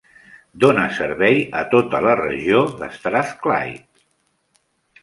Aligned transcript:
Dona 0.63 0.85
servei 0.99 1.37
a 1.61 1.63
tota 1.75 2.01
la 2.07 2.17
regió 2.23 2.65
de 2.81 2.91
Strathclyde. 2.99 3.87